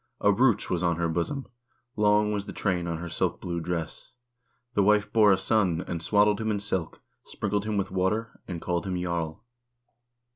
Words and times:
A 0.19 0.31
brooch 0.31 0.67
was 0.67 0.81
on 0.81 0.95
her 0.95 1.07
bosom; 1.07 1.45
long 1.95 2.31
was 2.31 2.45
the 2.45 2.53
train 2.53 2.87
on 2.87 2.97
her 2.97 3.07
silk 3.07 3.39
blue 3.39 3.59
dress. 3.59 4.09
The 4.73 4.81
wife 4.81 5.13
bore 5.13 5.31
a 5.31 5.37
son, 5.37 5.83
and 5.87 6.01
swaddled 6.01 6.41
him 6.41 6.49
in 6.49 6.59
silk, 6.59 7.03
sprinkled 7.23 7.65
him 7.65 7.77
with 7.77 7.91
water,2 7.91 8.39
and 8.47 8.59
called 8.63 8.87
him 8.87 8.99
jarl. 8.99 9.43